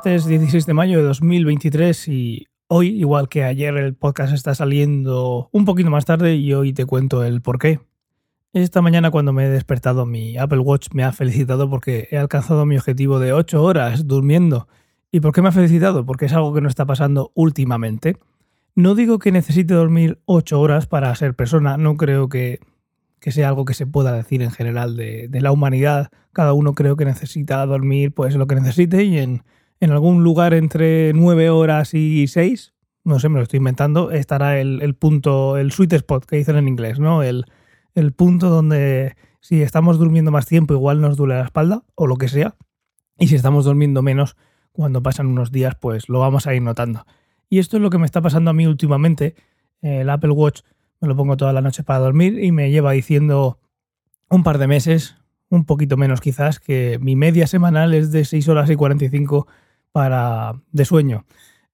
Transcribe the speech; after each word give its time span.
martes 0.00 0.24
16 0.24 0.64
de 0.64 0.72
mayo 0.72 0.96
de 0.96 1.04
2023 1.04 2.08
y 2.08 2.46
hoy, 2.68 2.88
igual 2.88 3.28
que 3.28 3.44
ayer, 3.44 3.76
el 3.76 3.94
podcast 3.94 4.32
está 4.32 4.54
saliendo 4.54 5.50
un 5.52 5.66
poquito 5.66 5.90
más 5.90 6.06
tarde 6.06 6.36
y 6.36 6.54
hoy 6.54 6.72
te 6.72 6.86
cuento 6.86 7.22
el 7.22 7.42
por 7.42 7.58
qué. 7.58 7.80
Esta 8.54 8.80
mañana 8.80 9.10
cuando 9.10 9.34
me 9.34 9.44
he 9.44 9.50
despertado 9.50 10.06
mi 10.06 10.38
Apple 10.38 10.60
Watch 10.60 10.88
me 10.94 11.04
ha 11.04 11.12
felicitado 11.12 11.68
porque 11.68 12.08
he 12.10 12.16
alcanzado 12.16 12.64
mi 12.64 12.78
objetivo 12.78 13.18
de 13.18 13.34
8 13.34 13.62
horas 13.62 14.06
durmiendo. 14.06 14.68
¿Y 15.12 15.20
por 15.20 15.34
qué 15.34 15.42
me 15.42 15.50
ha 15.50 15.52
felicitado? 15.52 16.06
Porque 16.06 16.24
es 16.24 16.32
algo 16.32 16.54
que 16.54 16.62
no 16.62 16.68
está 16.70 16.86
pasando 16.86 17.30
últimamente. 17.34 18.16
No 18.74 18.94
digo 18.94 19.18
que 19.18 19.32
necesite 19.32 19.74
dormir 19.74 20.18
8 20.24 20.58
horas 20.58 20.86
para 20.86 21.14
ser 21.14 21.34
persona, 21.34 21.76
no 21.76 21.98
creo 21.98 22.30
que, 22.30 22.60
sea 23.20 23.48
algo 23.48 23.66
que 23.66 23.74
se 23.74 23.86
pueda 23.86 24.12
decir 24.12 24.40
en 24.40 24.50
general 24.50 24.96
de, 24.96 25.28
de, 25.28 25.40
la 25.42 25.52
humanidad. 25.52 26.08
Cada 26.32 26.54
uno 26.54 26.72
creo 26.72 26.96
que 26.96 27.04
necesita 27.04 27.66
dormir 27.66 28.14
pues 28.14 28.34
lo 28.34 28.46
que 28.46 28.54
necesite 28.54 29.04
y 29.04 29.18
en, 29.18 29.42
en 29.80 29.90
algún 29.90 30.22
lugar 30.22 30.54
entre 30.54 31.12
9 31.14 31.50
horas 31.50 31.94
y 31.94 32.26
6, 32.28 32.74
no 33.04 33.18
sé, 33.18 33.28
me 33.28 33.38
lo 33.38 33.42
estoy 33.42 33.58
inventando, 33.58 34.10
estará 34.10 34.60
el, 34.60 34.94
punto, 34.94 35.56
el 35.56 35.72
sweet 35.72 35.94
spot 35.94 36.26
que 36.26 36.36
dicen 36.36 36.56
en 36.56 36.68
inglés, 36.68 36.98
¿no? 36.98 37.22
El, 37.22 37.44
punto 38.16 38.48
donde 38.48 39.16
si 39.40 39.62
estamos 39.62 39.98
durmiendo 39.98 40.30
más 40.30 40.46
tiempo 40.46 40.74
igual 40.74 41.00
nos 41.00 41.16
duele 41.16 41.34
la 41.34 41.44
espalda 41.44 41.82
o 41.94 42.06
lo 42.06 42.16
que 42.16 42.28
sea. 42.28 42.54
Y 43.18 43.28
si 43.28 43.34
estamos 43.34 43.64
durmiendo 43.64 44.00
menos, 44.02 44.36
cuando 44.72 45.02
pasan 45.02 45.26
unos 45.26 45.50
días, 45.50 45.74
pues 45.78 46.08
lo 46.08 46.20
vamos 46.20 46.46
a 46.46 46.54
ir 46.54 46.62
notando. 46.62 47.04
Y 47.48 47.58
esto 47.58 47.76
es 47.76 47.82
lo 47.82 47.90
que 47.90 47.98
me 47.98 48.06
está 48.06 48.22
pasando 48.22 48.50
a 48.50 48.54
mí 48.54 48.66
últimamente. 48.66 49.34
El 49.82 50.08
Apple 50.08 50.30
Watch 50.30 50.60
me 51.00 51.08
lo 51.08 51.16
pongo 51.16 51.36
toda 51.36 51.52
la 51.52 51.60
noche 51.60 51.82
para 51.82 51.98
dormir 51.98 52.42
y 52.42 52.52
me 52.52 52.70
lleva 52.70 52.92
diciendo 52.92 53.58
un 54.30 54.44
par 54.44 54.58
de 54.58 54.66
meses, 54.66 55.16
un 55.48 55.64
poquito 55.64 55.96
menos 55.96 56.20
quizás, 56.20 56.60
que 56.60 56.98
mi 57.00 57.16
media 57.16 57.46
semanal 57.46 57.92
es 57.92 58.12
de 58.12 58.24
6 58.24 58.48
horas 58.48 58.70
y 58.70 58.76
45 58.76 59.46
para, 59.92 60.60
de 60.72 60.84
sueño. 60.84 61.24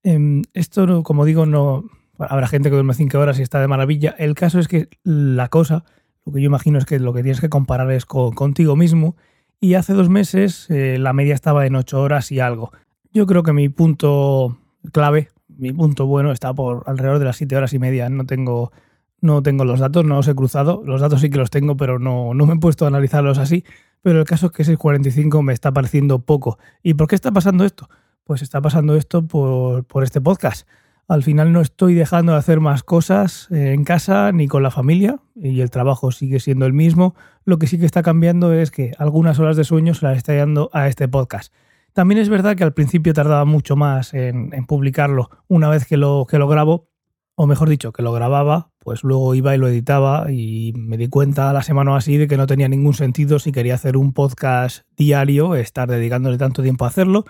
Em, 0.02 0.42
esto, 0.54 1.02
como 1.02 1.24
digo, 1.24 1.46
no 1.46 1.84
habrá 2.18 2.46
gente 2.46 2.68
que 2.68 2.74
duerme 2.74 2.94
5 2.94 3.18
horas 3.18 3.38
y 3.38 3.42
está 3.42 3.60
de 3.60 3.68
maravilla. 3.68 4.14
El 4.18 4.34
caso 4.34 4.58
es 4.58 4.68
que 4.68 4.88
la 5.02 5.48
cosa, 5.48 5.84
lo 6.24 6.32
que 6.32 6.40
yo 6.40 6.46
imagino 6.46 6.78
es 6.78 6.84
que 6.84 6.98
lo 6.98 7.12
que 7.12 7.22
tienes 7.22 7.40
que 7.40 7.48
comparar 7.48 7.90
es 7.92 8.06
con, 8.06 8.32
contigo 8.32 8.76
mismo. 8.76 9.16
Y 9.60 9.74
hace 9.74 9.94
dos 9.94 10.08
meses 10.08 10.66
eh, 10.70 10.98
la 10.98 11.12
media 11.12 11.34
estaba 11.34 11.66
en 11.66 11.76
8 11.76 12.00
horas 12.00 12.30
y 12.30 12.40
algo. 12.40 12.72
Yo 13.12 13.26
creo 13.26 13.42
que 13.42 13.52
mi 13.52 13.68
punto 13.68 14.58
clave, 14.92 15.30
mi 15.48 15.72
punto 15.72 16.06
bueno, 16.06 16.32
está 16.32 16.52
por 16.52 16.84
alrededor 16.86 17.18
de 17.18 17.24
las 17.24 17.36
7 17.36 17.56
horas 17.56 17.72
y 17.72 17.78
media. 17.78 18.08
No 18.10 18.26
tengo, 18.26 18.72
no 19.20 19.42
tengo 19.42 19.64
los 19.64 19.80
datos, 19.80 20.04
no 20.04 20.16
los 20.16 20.28
he 20.28 20.34
cruzado. 20.34 20.82
Los 20.84 21.00
datos 21.00 21.20
sí 21.20 21.30
que 21.30 21.38
los 21.38 21.50
tengo, 21.50 21.76
pero 21.76 21.98
no, 21.98 22.34
no 22.34 22.46
me 22.46 22.54
he 22.54 22.58
puesto 22.58 22.84
a 22.84 22.88
analizarlos 22.88 23.38
así. 23.38 23.64
Pero 24.02 24.20
el 24.20 24.26
caso 24.26 24.46
es 24.46 24.52
que 24.52 24.62
ese 24.62 24.76
45 24.76 25.42
me 25.42 25.52
está 25.52 25.72
pareciendo 25.72 26.20
poco. 26.20 26.58
¿Y 26.82 26.94
por 26.94 27.08
qué 27.08 27.14
está 27.14 27.32
pasando 27.32 27.64
esto? 27.64 27.88
Pues 28.26 28.42
está 28.42 28.60
pasando 28.60 28.96
esto 28.96 29.26
por, 29.26 29.86
este 30.02 30.20
podcast. 30.20 30.68
Al 31.06 31.22
final 31.22 31.52
no 31.52 31.60
estoy 31.60 31.94
dejando 31.94 32.32
de 32.32 32.38
hacer 32.38 32.58
más 32.58 32.82
cosas 32.82 33.46
eh, 33.52 33.72
en 33.72 33.84
casa 33.84 34.32
ni 34.32 34.48
con 34.48 34.64
la 34.64 34.72
familia 34.72 35.20
y 35.36 35.60
el 35.60 35.70
trabajo 35.70 36.10
sigue 36.10 36.40
siendo 36.40 36.66
el 36.66 36.72
mismo. 36.72 37.14
Lo 37.44 37.58
que 37.58 37.68
sí 37.68 37.78
que 37.78 37.86
está 37.86 38.02
cambiando 38.02 38.52
es 38.52 38.72
que 38.72 38.92
algunas 38.98 39.38
horas 39.38 39.56
de 39.56 39.62
sueño 39.62 39.94
se 39.94 40.06
las 40.06 40.16
estoy 40.16 40.36
dando 40.36 40.68
a 40.72 40.88
este 40.88 41.06
podcast. 41.06 41.54
También 41.92 42.20
es 42.20 42.28
verdad 42.28 42.56
que 42.56 42.64
al 42.64 42.74
principio 42.74 43.14
tardaba 43.14 43.44
mucho 43.44 43.76
más 43.76 44.12
en, 44.12 44.50
publicarlo 44.66 45.30
una 45.46 45.68
vez 45.68 45.86
que 45.86 45.96
lo, 45.96 46.26
que 46.28 46.38
lo 46.38 46.48
grabo, 46.48 46.88
o 47.36 47.46
mejor 47.46 47.68
dicho, 47.68 47.92
que 47.92 48.02
lo 48.02 48.12
grababa, 48.12 48.70
pues 48.80 49.04
luego 49.04 49.34
iba 49.36 49.54
y 49.54 49.58
lo 49.58 49.68
editaba 49.68 50.30
y 50.32 50.72
me 50.76 50.96
di 50.96 51.08
cuenta 51.08 51.48
a 51.48 51.52
la 51.52 51.62
semana 51.62 51.96
así 51.96 52.16
de 52.16 52.26
que 52.26 52.36
no 52.36 52.46
tenía 52.46 52.68
ningún 52.68 52.94
sentido 52.94 53.38
si 53.38 53.52
quería 53.52 53.76
hacer 53.76 53.96
un 53.96 54.12
podcast 54.12 54.84
diario, 54.96 55.54
estar 55.54 55.88
dedicándole 55.88 56.36
tanto 56.38 56.62
tiempo 56.62 56.84
a 56.84 56.88
hacerlo, 56.88 57.24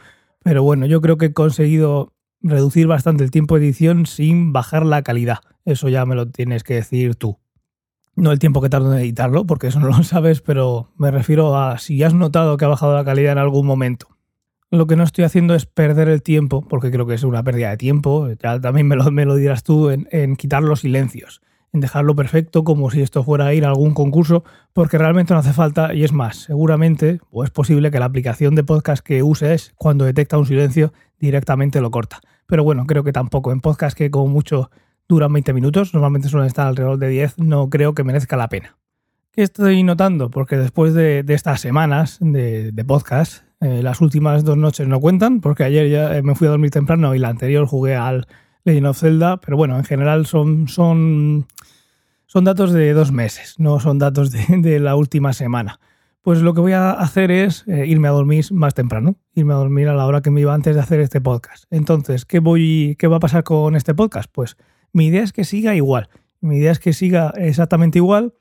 pero 0.46 0.62
bueno, 0.62 0.86
yo 0.86 1.00
creo 1.00 1.18
que 1.18 1.26
he 1.26 1.32
conseguido 1.32 2.12
reducir 2.40 2.86
bastante 2.86 3.24
el 3.24 3.32
tiempo 3.32 3.58
de 3.58 3.64
edición 3.64 4.06
sin 4.06 4.52
bajar 4.52 4.86
la 4.86 5.02
calidad. 5.02 5.38
Eso 5.64 5.88
ya 5.88 6.06
me 6.06 6.14
lo 6.14 6.30
tienes 6.30 6.62
que 6.62 6.74
decir 6.74 7.16
tú. 7.16 7.40
No 8.14 8.30
el 8.30 8.38
tiempo 8.38 8.62
que 8.62 8.68
tardo 8.68 8.92
en 8.92 9.00
editarlo, 9.00 9.44
porque 9.44 9.66
eso 9.66 9.80
no 9.80 9.88
lo 9.88 10.02
sabes, 10.04 10.42
pero 10.42 10.92
me 10.98 11.10
refiero 11.10 11.58
a 11.58 11.78
si 11.78 12.00
has 12.04 12.14
notado 12.14 12.56
que 12.56 12.64
ha 12.64 12.68
bajado 12.68 12.94
la 12.94 13.04
calidad 13.04 13.32
en 13.32 13.38
algún 13.38 13.66
momento. 13.66 14.06
Lo 14.70 14.86
que 14.86 14.94
no 14.94 15.02
estoy 15.02 15.24
haciendo 15.24 15.56
es 15.56 15.66
perder 15.66 16.08
el 16.08 16.22
tiempo, 16.22 16.64
porque 16.68 16.92
creo 16.92 17.08
que 17.08 17.14
es 17.14 17.24
una 17.24 17.42
pérdida 17.42 17.70
de 17.70 17.76
tiempo, 17.76 18.28
ya 18.40 18.60
también 18.60 18.86
me 18.86 18.94
lo, 18.94 19.10
me 19.10 19.24
lo 19.24 19.34
dirás 19.34 19.64
tú, 19.64 19.90
en, 19.90 20.06
en 20.12 20.36
quitar 20.36 20.62
los 20.62 20.78
silencios 20.78 21.42
dejarlo 21.80 22.14
perfecto 22.14 22.64
como 22.64 22.90
si 22.90 23.02
esto 23.02 23.24
fuera 23.24 23.46
a 23.46 23.54
ir 23.54 23.64
a 23.64 23.68
algún 23.68 23.94
concurso, 23.94 24.44
porque 24.72 24.98
realmente 24.98 25.34
no 25.34 25.40
hace 25.40 25.52
falta 25.52 25.94
y 25.94 26.04
es 26.04 26.12
más, 26.12 26.36
seguramente 26.36 27.20
o 27.30 27.44
es 27.44 27.50
posible 27.50 27.90
que 27.90 27.98
la 27.98 28.06
aplicación 28.06 28.54
de 28.54 28.64
podcast 28.64 29.04
que 29.04 29.22
uses 29.22 29.72
cuando 29.76 30.04
detecta 30.04 30.38
un 30.38 30.46
silencio 30.46 30.92
directamente 31.18 31.80
lo 31.80 31.90
corta. 31.90 32.20
Pero 32.46 32.64
bueno, 32.64 32.86
creo 32.86 33.04
que 33.04 33.12
tampoco. 33.12 33.52
En 33.52 33.60
podcast 33.60 33.96
que 33.96 34.10
como 34.10 34.28
mucho 34.28 34.70
duran 35.08 35.32
20 35.32 35.52
minutos, 35.52 35.94
normalmente 35.94 36.28
suelen 36.28 36.46
estar 36.46 36.66
alrededor 36.66 36.98
de 36.98 37.08
10, 37.08 37.38
no 37.38 37.68
creo 37.70 37.94
que 37.94 38.04
merezca 38.04 38.36
la 38.36 38.48
pena. 38.48 38.76
¿Qué 39.32 39.42
estoy 39.42 39.82
notando? 39.82 40.30
Porque 40.30 40.56
después 40.56 40.94
de, 40.94 41.24
estas 41.28 41.60
semanas 41.60 42.18
de, 42.20 42.72
podcast, 42.86 43.44
eh, 43.60 43.82
las 43.82 44.00
últimas 44.00 44.44
dos 44.44 44.56
noches 44.56 44.88
no 44.88 45.00
cuentan, 45.00 45.40
porque 45.40 45.64
ayer 45.64 45.90
ya 45.90 46.22
me 46.22 46.34
fui 46.34 46.46
a 46.46 46.50
dormir 46.50 46.70
temprano 46.70 47.14
y 47.14 47.18
la 47.18 47.28
anterior 47.28 47.66
jugué 47.66 47.96
al 47.96 48.26
Legend 48.64 48.86
of 48.86 48.98
Zelda, 48.98 49.36
pero 49.36 49.56
bueno, 49.56 49.76
en 49.76 49.84
general 49.84 50.26
son, 50.26 50.68
son, 50.68 51.46
son 52.26 52.44
datos 52.44 52.72
de 52.72 52.92
dos 52.92 53.12
meses, 53.12 53.54
no 53.58 53.80
son 53.80 53.98
datos 53.98 54.30
de, 54.30 54.80
la 54.80 54.96
última 54.96 55.32
semana. 55.32 55.80
Pues 56.22 56.42
lo 56.42 56.54
que 56.54 56.60
voy 56.60 56.72
a 56.72 56.90
hacer 56.90 57.30
es 57.30 57.64
eh, 57.68 57.86
irme 57.86 58.08
a 58.08 58.10
dormir 58.10 58.44
más 58.50 58.74
temprano, 58.74 59.14
irme 59.34 59.54
a 59.54 59.56
dormir 59.56 59.88
a 59.88 59.94
la 59.94 60.06
hora 60.06 60.22
que 60.22 60.30
me 60.30 60.40
iba 60.40 60.52
antes 60.52 60.74
de 60.74 60.80
hacer 60.80 60.98
este 60.98 61.20
podcast. 61.20 61.64
Entonces, 61.70 62.24
¿qué, 62.24 62.40
voy, 62.40 62.96
qué 62.98 63.06
va 63.06 63.18
a 63.18 63.20
pasar 63.20 63.44
con 63.44 63.76
este 63.76 63.94
podcast? 63.94 64.28
Pues 64.32 64.56
mi 64.92 65.06
idea 65.06 65.22
es 65.22 65.32
que 65.32 65.44
siga 65.44 65.76
igual. 65.76 66.08
Mi 66.40 66.56
idea 66.56 66.72
es 66.72 66.80
que 66.80 66.92
siga 66.92 67.32
exactamente 67.36 67.98
igual. 67.98 68.34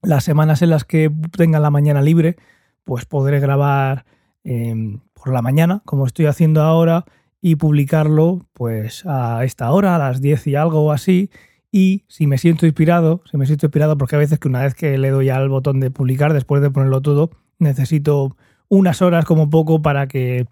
Las 0.00 0.22
semanas 0.22 0.62
en 0.62 0.70
las 0.70 0.84
que 0.84 1.10
tenga 1.36 1.58
la 1.58 1.70
mañana 1.70 2.02
libre, 2.02 2.36
pues 2.84 3.04
podré 3.04 3.40
grabar 3.40 4.04
em, 4.44 5.00
por 5.12 5.32
la 5.32 5.42
mañana, 5.42 5.82
como 5.84 6.06
estoy 6.06 6.26
haciendo 6.26 6.62
ahora, 6.62 7.04
y 7.40 7.56
publicarlo 7.56 8.46
pues 8.52 9.04
a 9.06 9.44
esta 9.44 9.72
hora, 9.72 9.96
a 9.96 9.98
las 9.98 10.20
10 10.20 10.46
y 10.46 10.54
algo 10.54 10.84
o 10.84 10.92
así. 10.92 11.30
Y 11.76 12.04
si 12.06 12.28
me 12.28 12.38
siento 12.38 12.66
inspirado, 12.66 13.20
si 13.28 13.36
me 13.36 13.46
siento 13.46 13.66
inspirado 13.66 13.98
porque 13.98 14.14
a 14.14 14.20
veces 14.20 14.38
que 14.38 14.46
una 14.46 14.62
vez 14.62 14.76
que 14.76 14.96
le 14.96 15.10
doy 15.10 15.30
al 15.30 15.48
botón 15.48 15.80
de 15.80 15.90
publicar, 15.90 16.32
después 16.32 16.62
de 16.62 16.70
ponerlo 16.70 17.02
todo, 17.02 17.30
necesito 17.58 18.36
unas 18.68 19.02
horas 19.02 19.24
como 19.24 19.50
poco 19.50 19.82
para 19.82 20.06
que, 20.06 20.46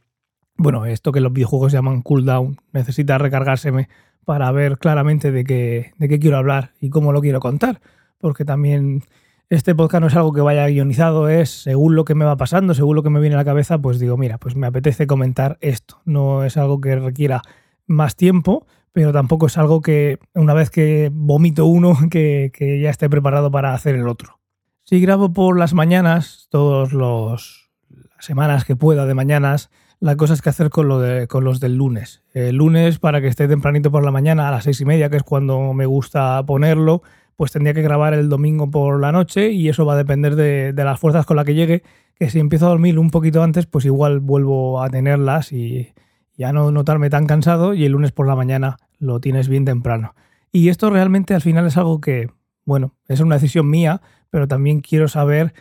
bueno, 0.56 0.84
esto 0.84 1.12
que 1.12 1.20
los 1.20 1.32
videojuegos 1.32 1.70
llaman 1.70 2.02
cooldown, 2.02 2.56
necesita 2.72 3.18
recargárseme 3.18 3.88
para 4.24 4.50
ver 4.50 4.78
claramente 4.78 5.30
de 5.30 5.44
qué, 5.44 5.92
de 5.96 6.08
qué 6.08 6.18
quiero 6.18 6.38
hablar 6.38 6.72
y 6.80 6.90
cómo 6.90 7.12
lo 7.12 7.20
quiero 7.20 7.38
contar. 7.38 7.80
Porque 8.18 8.44
también 8.44 9.04
este 9.48 9.76
podcast 9.76 10.00
no 10.00 10.08
es 10.08 10.16
algo 10.16 10.32
que 10.32 10.40
vaya 10.40 10.66
guionizado, 10.66 11.28
es 11.28 11.50
según 11.50 11.94
lo 11.94 12.04
que 12.04 12.16
me 12.16 12.24
va 12.24 12.36
pasando, 12.36 12.74
según 12.74 12.96
lo 12.96 13.04
que 13.04 13.10
me 13.10 13.20
viene 13.20 13.36
a 13.36 13.38
la 13.38 13.44
cabeza, 13.44 13.78
pues 13.78 14.00
digo, 14.00 14.16
mira, 14.16 14.38
pues 14.38 14.56
me 14.56 14.66
apetece 14.66 15.06
comentar 15.06 15.56
esto. 15.60 16.00
No 16.04 16.42
es 16.42 16.56
algo 16.56 16.80
que 16.80 16.96
requiera 16.96 17.42
más 17.86 18.16
tiempo, 18.16 18.66
pero 18.92 19.12
tampoco 19.12 19.46
es 19.46 19.58
algo 19.58 19.80
que 19.80 20.18
una 20.34 20.54
vez 20.54 20.70
que 20.70 21.10
vomito 21.12 21.66
uno, 21.66 21.96
que, 22.10 22.50
ya 22.82 22.90
esté 22.90 23.08
preparado 23.08 23.50
para 23.50 23.74
hacer 23.74 23.94
el 23.94 24.08
otro. 24.08 24.38
Si 24.84 25.00
grabo 25.00 25.32
por 25.32 25.58
las 25.58 25.74
mañanas, 25.74 26.48
todas 26.50 26.92
las 26.92 27.70
semanas 28.18 28.64
que 28.64 28.76
pueda 28.76 29.06
de 29.06 29.14
mañanas, 29.14 29.70
la 30.00 30.16
cosa 30.16 30.34
es 30.34 30.42
que 30.42 30.50
hacer 30.50 30.70
con, 30.70 30.88
lo 30.88 30.98
de, 30.98 31.28
con 31.28 31.44
los 31.44 31.60
del 31.60 31.76
lunes. 31.76 32.22
El 32.34 32.56
lunes, 32.56 32.98
para 32.98 33.20
que 33.20 33.28
esté 33.28 33.46
tempranito 33.46 33.92
por 33.92 34.04
la 34.04 34.10
mañana, 34.10 34.48
a 34.48 34.50
las 34.50 34.64
seis 34.64 34.80
y 34.80 34.84
media, 34.84 35.08
que 35.08 35.16
es 35.16 35.22
cuando 35.22 35.72
me 35.72 35.86
gusta 35.86 36.44
ponerlo, 36.44 37.02
pues 37.36 37.52
tendría 37.52 37.74
que 37.74 37.82
grabar 37.82 38.14
el 38.14 38.28
domingo 38.28 38.70
por 38.70 39.00
la 39.00 39.12
noche 39.12 39.50
y 39.50 39.68
eso 39.68 39.86
va 39.86 39.94
a 39.94 39.96
depender 39.96 40.36
de, 40.36 40.72
las 40.76 40.98
fuerzas 40.98 41.26
con 41.26 41.36
las 41.36 41.46
que 41.46 41.54
llegue, 41.54 41.82
que 42.14 42.30
si 42.30 42.38
empiezo 42.38 42.66
a 42.66 42.70
dormir 42.70 42.98
un 42.98 43.10
poquito 43.10 43.42
antes, 43.42 43.66
pues 43.66 43.84
igual 43.84 44.20
vuelvo 44.20 44.82
a 44.82 44.90
tenerlas 44.90 45.52
y 45.52 45.92
ya 46.36 46.52
no 46.52 46.70
notarme 46.70 47.10
tan 47.10 47.26
cansado 47.26 47.74
y 47.74 47.84
el 47.84 47.92
lunes 47.92 48.12
por 48.12 48.26
la 48.26 48.36
mañana 48.36 48.78
lo 48.98 49.20
tienes 49.20 49.48
bien 49.48 49.64
temprano. 49.64 50.14
Y 50.50 50.68
esto 50.68 50.90
realmente 50.90 51.34
al 51.34 51.40
final 51.40 51.66
es 51.66 51.76
algo 51.76 52.00
que, 52.00 52.30
bueno, 52.64 52.94
es 53.08 53.20
una 53.20 53.36
decisión 53.36 53.68
mía, 53.68 54.02
pero 54.30 54.48
también 54.48 54.80
quiero 54.80 55.08
saber, 55.08 55.54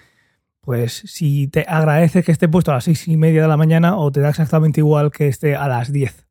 pues, 0.62 1.04
si 1.06 1.48
te 1.48 1.66
agradeces 1.68 2.26
que 2.26 2.32
esté 2.32 2.48
puesto 2.48 2.72
a 2.72 2.76
las 2.76 2.84
seis 2.84 3.08
y 3.08 3.18
media 3.18 3.42
de 3.42 3.48
la 3.48 3.58
mañana 3.58 3.98
o 3.98 4.12
te 4.12 4.20
da 4.22 4.30
exactamente 4.30 4.82
igual 4.82 5.12
que 5.12 5.28
esté 5.28 5.56
a 5.56 5.68
las 5.68 5.92
diez. 5.92 6.28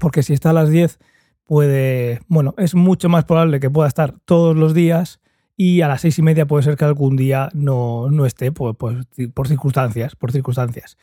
Porque 0.00 0.22
si 0.22 0.32
está 0.32 0.50
a 0.50 0.54
las 0.54 0.70
diez 0.70 0.98
puede, 1.44 2.20
bueno, 2.28 2.54
es 2.58 2.74
mucho 2.74 3.08
más 3.08 3.24
probable 3.24 3.58
que 3.58 3.70
pueda 3.70 3.88
estar 3.88 4.14
todos 4.24 4.56
los 4.56 4.74
días 4.74 5.20
y 5.56 5.80
a 5.80 5.88
las 5.88 6.02
seis 6.02 6.18
y 6.18 6.22
media 6.22 6.46
puede 6.46 6.62
ser 6.62 6.76
que 6.76 6.84
algún 6.84 7.16
día 7.16 7.48
no, 7.52 8.10
no 8.10 8.26
esté 8.26 8.52
por, 8.52 8.76
por, 8.76 9.04
circunstancias, 9.48 10.14
por 10.14 10.30
circunstancias. 10.30 10.96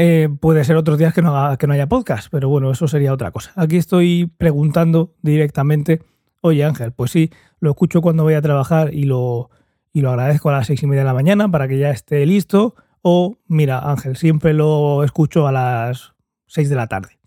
Eh, 0.00 0.28
puede 0.40 0.62
ser 0.62 0.76
otros 0.76 0.96
días 0.96 1.12
que 1.12 1.22
no, 1.22 1.58
que 1.58 1.66
no 1.66 1.72
haya 1.72 1.88
podcast, 1.88 2.28
pero 2.30 2.48
bueno, 2.48 2.70
eso 2.70 2.86
sería 2.86 3.12
otra 3.12 3.32
cosa. 3.32 3.50
Aquí 3.56 3.76
estoy 3.76 4.32
preguntando 4.38 5.16
directamente, 5.22 6.02
oye 6.40 6.64
Ángel, 6.64 6.92
pues 6.92 7.10
sí, 7.10 7.30
lo 7.58 7.70
escucho 7.70 8.00
cuando 8.00 8.22
voy 8.22 8.34
a 8.34 8.40
trabajar 8.40 8.94
y 8.94 9.02
lo, 9.02 9.50
y 9.92 10.00
lo 10.02 10.10
agradezco 10.10 10.50
a 10.50 10.52
las 10.52 10.68
seis 10.68 10.80
y 10.84 10.86
media 10.86 11.00
de 11.00 11.06
la 11.06 11.14
mañana 11.14 11.50
para 11.50 11.66
que 11.66 11.78
ya 11.78 11.90
esté 11.90 12.24
listo. 12.26 12.76
O 13.02 13.38
mira, 13.48 13.80
Ángel, 13.90 14.16
siempre 14.16 14.54
lo 14.54 15.02
escucho 15.02 15.48
a 15.48 15.52
las 15.52 16.14
seis 16.46 16.68
de 16.68 16.76
la 16.76 16.86
tarde 16.86 17.18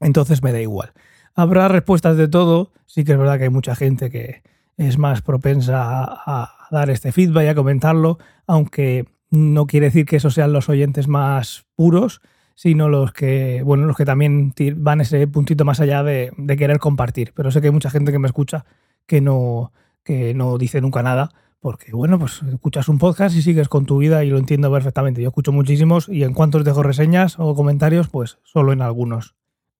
Entonces 0.00 0.42
me 0.42 0.52
da 0.52 0.60
igual. 0.60 0.92
Habrá 1.34 1.68
respuestas 1.68 2.16
de 2.16 2.28
todo. 2.28 2.72
Sí 2.86 3.04
que 3.04 3.12
es 3.12 3.18
verdad 3.18 3.36
que 3.36 3.44
hay 3.44 3.50
mucha 3.50 3.76
gente 3.76 4.08
que 4.08 4.42
es 4.78 4.96
más 4.96 5.20
propensa 5.20 5.82
a, 5.84 6.68
dar 6.70 6.88
este 6.88 7.12
feedback 7.12 7.44
y 7.44 7.48
a 7.48 7.54
comentarlo, 7.54 8.18
aunque 8.46 9.06
no 9.30 9.66
quiere 9.66 9.86
decir 9.86 10.06
que 10.06 10.16
esos 10.16 10.34
sean 10.34 10.52
los 10.52 10.68
oyentes 10.68 11.08
más 11.08 11.66
puros, 11.74 12.20
sino 12.54 12.88
los 12.88 13.12
que, 13.12 13.62
bueno, 13.62 13.86
los 13.86 13.96
que 13.96 14.04
también 14.04 14.54
van 14.76 15.00
ese 15.00 15.26
puntito 15.26 15.64
más 15.64 15.80
allá 15.80 16.02
de, 16.02 16.32
querer 16.58 16.78
compartir. 16.78 17.32
Pero 17.34 17.50
sé 17.50 17.60
que 17.60 17.68
hay 17.68 17.72
mucha 17.72 17.90
gente 17.90 18.12
que 18.12 18.18
me 18.18 18.28
escucha 18.28 18.64
que 19.06 19.20
no, 19.20 19.72
que 20.02 20.34
no 20.34 20.56
dice 20.58 20.80
nunca 20.80 21.02
nada, 21.02 21.30
porque, 21.60 21.92
bueno, 21.92 22.18
pues 22.18 22.42
escuchas 22.42 22.88
un 22.88 22.98
podcast 22.98 23.36
y 23.36 23.42
sigues 23.42 23.68
con 23.68 23.86
tu 23.86 23.98
vida 23.98 24.24
y 24.24 24.30
lo 24.30 24.38
entiendo 24.38 24.72
perfectamente. 24.72 25.20
Yo 25.20 25.28
escucho 25.28 25.52
muchísimos 25.52 26.08
y 26.08 26.24
en 26.24 26.32
cuanto 26.32 26.58
os 26.58 26.64
dejo 26.64 26.82
reseñas 26.82 27.38
o 27.38 27.54
comentarios, 27.54 28.08
pues 28.08 28.38
solo 28.42 28.72
en 28.72 28.80
algunos. 28.80 29.34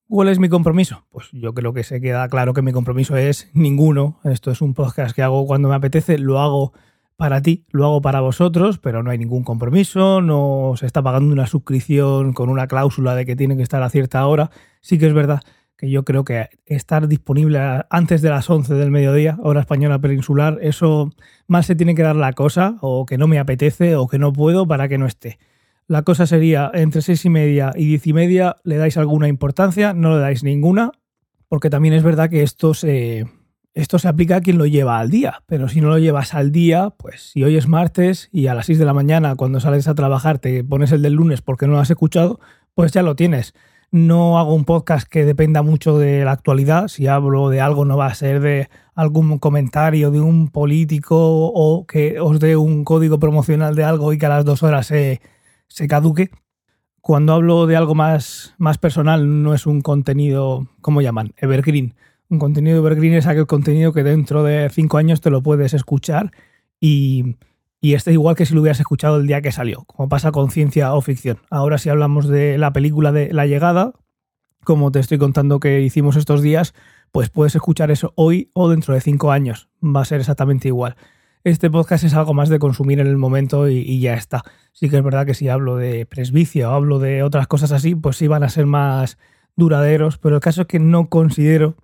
¿Cuál 0.08 0.28
es 0.28 0.38
mi 0.38 0.48
compromiso? 0.48 1.04
Pues 1.10 1.28
yo 1.32 1.52
creo 1.52 1.72
que 1.72 1.82
se 1.82 2.00
queda 2.00 2.28
claro 2.28 2.54
que 2.54 2.62
mi 2.62 2.72
compromiso 2.72 3.16
es 3.16 3.50
ninguno. 3.54 4.20
Esto 4.22 4.50
es 4.50 4.60
un 4.60 4.74
podcast 4.74 5.16
que 5.16 5.22
hago 5.22 5.46
cuando 5.46 5.68
me 5.68 5.74
apetece, 5.74 6.18
lo 6.18 6.38
hago 6.40 6.72
para 7.16 7.40
ti, 7.40 7.64
lo 7.70 7.84
hago 7.86 8.02
para 8.02 8.20
vosotros, 8.20 8.78
pero 8.78 9.02
no 9.02 9.10
hay 9.10 9.18
ningún 9.18 9.42
compromiso, 9.42 10.20
no 10.20 10.74
se 10.76 10.86
está 10.86 11.02
pagando 11.02 11.32
una 11.32 11.46
suscripción 11.46 12.32
con 12.32 12.50
una 12.50 12.66
cláusula 12.66 13.14
de 13.14 13.24
que 13.24 13.36
tiene 13.36 13.56
que 13.56 13.62
estar 13.62 13.82
a 13.82 13.90
cierta 13.90 14.26
hora. 14.26 14.50
Sí 14.82 14.98
que 14.98 15.06
es 15.06 15.14
verdad 15.14 15.40
que 15.76 15.90
yo 15.90 16.04
creo 16.04 16.24
que 16.24 16.48
estar 16.64 17.06
disponible 17.08 17.58
antes 17.90 18.22
de 18.22 18.30
las 18.30 18.48
11 18.48 18.74
del 18.74 18.90
mediodía, 18.90 19.38
hora 19.42 19.60
española 19.60 19.98
peninsular, 19.98 20.58
eso 20.62 21.12
más 21.46 21.66
se 21.66 21.74
tiene 21.74 21.94
que 21.94 22.02
dar 22.02 22.16
la 22.16 22.32
cosa, 22.32 22.76
o 22.80 23.04
que 23.04 23.18
no 23.18 23.26
me 23.28 23.38
apetece, 23.38 23.96
o 23.96 24.06
que 24.08 24.18
no 24.18 24.32
puedo 24.32 24.66
para 24.66 24.88
que 24.88 24.98
no 24.98 25.06
esté. 25.06 25.38
La 25.86 26.02
cosa 26.02 26.26
sería 26.26 26.70
entre 26.74 27.02
seis 27.02 27.24
y 27.24 27.30
media 27.30 27.72
y 27.76 27.86
diez 27.86 28.06
y 28.06 28.12
media, 28.12 28.56
¿le 28.64 28.76
dais 28.76 28.96
alguna 28.96 29.28
importancia? 29.28 29.92
No 29.92 30.14
le 30.14 30.20
dais 30.20 30.42
ninguna, 30.42 30.92
porque 31.48 31.70
también 31.70 31.94
es 31.94 32.02
verdad 32.02 32.30
que 32.30 32.42
esto 32.42 32.74
se, 32.74 33.26
esto 33.76 33.98
se 33.98 34.08
aplica 34.08 34.36
a 34.36 34.40
quien 34.40 34.56
lo 34.56 34.64
lleva 34.64 34.98
al 34.98 35.10
día, 35.10 35.42
pero 35.44 35.68
si 35.68 35.82
no 35.82 35.90
lo 35.90 35.98
llevas 35.98 36.32
al 36.32 36.50
día, 36.50 36.94
pues 36.96 37.32
si 37.32 37.44
hoy 37.44 37.58
es 37.58 37.68
martes 37.68 38.30
y 38.32 38.46
a 38.46 38.54
las 38.54 38.64
6 38.66 38.78
de 38.78 38.86
la 38.86 38.94
mañana 38.94 39.36
cuando 39.36 39.60
sales 39.60 39.86
a 39.86 39.94
trabajar 39.94 40.38
te 40.38 40.64
pones 40.64 40.92
el 40.92 41.02
del 41.02 41.12
lunes 41.12 41.42
porque 41.42 41.66
no 41.66 41.74
lo 41.74 41.80
has 41.80 41.90
escuchado, 41.90 42.40
pues 42.74 42.92
ya 42.92 43.02
lo 43.02 43.16
tienes. 43.16 43.52
No 43.90 44.38
hago 44.38 44.54
un 44.54 44.64
podcast 44.64 45.06
que 45.06 45.26
dependa 45.26 45.60
mucho 45.60 45.98
de 45.98 46.24
la 46.24 46.32
actualidad, 46.32 46.88
si 46.88 47.06
hablo 47.06 47.50
de 47.50 47.60
algo 47.60 47.84
no 47.84 47.98
va 47.98 48.06
a 48.06 48.14
ser 48.14 48.40
de 48.40 48.70
algún 48.94 49.38
comentario 49.38 50.10
de 50.10 50.20
un 50.20 50.48
político 50.48 51.18
o 51.18 51.86
que 51.86 52.18
os 52.18 52.40
dé 52.40 52.56
un 52.56 52.82
código 52.82 53.18
promocional 53.18 53.74
de 53.74 53.84
algo 53.84 54.10
y 54.14 54.18
que 54.18 54.24
a 54.24 54.30
las 54.30 54.46
dos 54.46 54.62
horas 54.62 54.86
se 54.86 55.20
caduque. 55.86 56.30
Cuando 57.02 57.34
hablo 57.34 57.66
de 57.66 57.76
algo 57.76 57.94
más, 57.94 58.54
más 58.56 58.78
personal, 58.78 59.42
no 59.42 59.52
es 59.52 59.66
un 59.66 59.82
contenido, 59.82 60.66
¿cómo 60.80 61.02
llaman? 61.02 61.34
Evergreen. 61.36 61.94
Un 62.28 62.38
contenido 62.38 62.78
evergreen 62.78 63.14
es 63.14 63.26
aquel 63.26 63.46
contenido 63.46 63.92
que 63.92 64.02
dentro 64.02 64.42
de 64.42 64.68
cinco 64.70 64.98
años 64.98 65.20
te 65.20 65.30
lo 65.30 65.42
puedes 65.42 65.74
escuchar 65.74 66.32
y, 66.80 67.36
y 67.80 67.94
este 67.94 68.12
igual 68.12 68.36
que 68.36 68.46
si 68.46 68.54
lo 68.54 68.60
hubieras 68.60 68.80
escuchado 68.80 69.18
el 69.18 69.26
día 69.26 69.42
que 69.42 69.52
salió, 69.52 69.84
como 69.84 70.08
pasa 70.08 70.32
con 70.32 70.50
ciencia 70.50 70.94
o 70.94 71.00
ficción. 71.00 71.38
Ahora 71.50 71.78
si 71.78 71.88
hablamos 71.88 72.28
de 72.28 72.58
la 72.58 72.72
película 72.72 73.12
de 73.12 73.32
La 73.32 73.46
llegada, 73.46 73.92
como 74.64 74.90
te 74.90 74.98
estoy 74.98 75.18
contando 75.18 75.60
que 75.60 75.82
hicimos 75.82 76.16
estos 76.16 76.42
días, 76.42 76.74
pues 77.12 77.30
puedes 77.30 77.54
escuchar 77.54 77.90
eso 77.90 78.12
hoy 78.16 78.50
o 78.54 78.68
dentro 78.68 78.94
de 78.94 79.00
cinco 79.00 79.30
años. 79.30 79.68
Va 79.82 80.00
a 80.00 80.04
ser 80.04 80.20
exactamente 80.20 80.68
igual 80.68 80.96
este 81.46 81.70
podcast 81.70 82.02
es 82.02 82.14
algo 82.14 82.34
más 82.34 82.48
de 82.48 82.58
consumir 82.58 82.98
en 82.98 83.06
el 83.06 83.18
momento 83.18 83.68
y, 83.68 84.00
ya 84.00 84.14
está. 84.14 84.42
Sí 84.72 84.90
que 84.90 84.96
es 84.96 85.04
verdad 85.04 85.26
que 85.26 85.34
si 85.34 85.48
hablo 85.48 85.76
de 85.76 86.04
presbicia 86.04 86.68
o 86.68 86.72
hablo 86.72 86.98
de 86.98 87.22
otras 87.22 87.46
cosas 87.46 87.70
así, 87.70 87.94
pues 87.94 88.16
sí 88.16 88.26
van 88.26 88.42
a 88.42 88.48
ser 88.48 88.66
más 88.66 89.16
duraderos, 89.54 90.18
pero 90.18 90.34
el 90.34 90.40
caso 90.40 90.62
es 90.62 90.66
que 90.66 90.80
no 90.80 91.08
considero, 91.08 91.76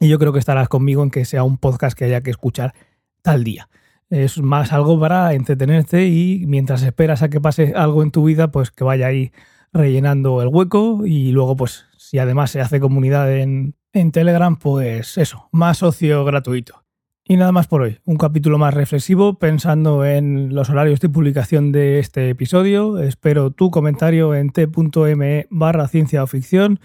y 0.00 0.08
yo 0.08 0.18
creo 0.18 0.32
que 0.32 0.38
estarás 0.38 0.68
conmigo 0.68 1.02
en 1.02 1.10
que 1.10 1.24
sea 1.24 1.42
un 1.42 1.58
podcast 1.58 1.96
que 1.96 2.04
haya 2.04 2.22
que 2.22 2.30
escuchar 2.30 2.74
tal 3.22 3.44
día. 3.44 3.68
Es 4.08 4.40
más 4.40 4.72
algo 4.72 5.00
para 5.00 5.34
entretenerte 5.34 6.06
y 6.06 6.44
mientras 6.46 6.82
esperas 6.82 7.22
a 7.22 7.28
que 7.28 7.40
pase 7.40 7.72
algo 7.74 8.02
en 8.02 8.10
tu 8.10 8.24
vida, 8.24 8.52
pues 8.52 8.70
que 8.70 8.84
vaya 8.84 9.08
ahí 9.08 9.32
rellenando 9.72 10.40
el 10.42 10.48
hueco 10.48 11.04
y 11.04 11.32
luego 11.32 11.56
pues 11.56 11.86
si 11.96 12.18
además 12.18 12.50
se 12.50 12.60
hace 12.60 12.78
comunidad 12.78 13.34
en, 13.36 13.74
en 13.92 14.12
Telegram, 14.12 14.56
pues 14.56 15.18
eso, 15.18 15.48
más 15.50 15.82
ocio 15.82 16.24
gratuito. 16.24 16.84
Y 17.28 17.36
nada 17.36 17.50
más 17.50 17.66
por 17.66 17.82
hoy. 17.82 17.98
Un 18.04 18.18
capítulo 18.18 18.56
más 18.56 18.72
reflexivo 18.72 19.36
pensando 19.36 20.04
en 20.04 20.54
los 20.54 20.70
horarios 20.70 21.00
de 21.00 21.08
publicación 21.08 21.72
de 21.72 21.98
este 21.98 22.30
episodio. 22.30 23.00
Espero 23.00 23.50
tu 23.50 23.72
comentario 23.72 24.32
en 24.36 24.50
t.me 24.50 25.48
barra 25.50 25.88
ciencia 25.88 26.22
o 26.22 26.28
ficción 26.28 26.78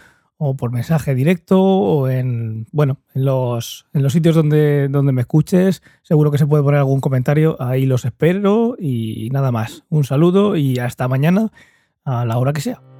o 0.44 0.56
por 0.56 0.72
mensaje 0.72 1.14
directo 1.14 1.62
o 1.62 2.10
en, 2.10 2.66
bueno, 2.72 2.98
en 3.14 3.26
los, 3.26 3.86
en 3.94 4.02
los 4.02 4.12
sitios 4.12 4.34
donde, 4.34 4.88
donde 4.88 5.12
me 5.12 5.22
escuches. 5.22 5.84
Seguro 6.02 6.32
que 6.32 6.40
se 6.40 6.48
puede 6.48 6.64
poner 6.64 6.80
algún 6.80 7.00
comentario. 7.00 7.58
Ahí 7.60 7.86
los 7.86 8.06
espero 8.06 8.76
y 8.80 9.30
nada 9.32 9.52
más. 9.52 9.84
Un 9.90 10.04
saludo 10.04 10.56
y 10.56 10.80
hasta 10.80 11.08
mañana 11.08 11.52
a 12.06 12.26
la 12.26 12.40
hora 12.40 12.54
que 12.54 12.62
sea. 12.62 12.91